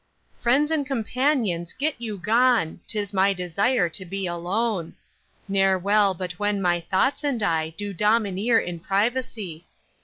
[0.39, 4.95] Friends and companions get you gone, 'Tis my desire to be alone;
[5.47, 9.67] Ne'er well but when my thoughts and I Do domineer in privacy.